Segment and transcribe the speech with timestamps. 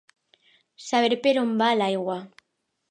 [0.85, 2.21] Saber per on va l'aigua.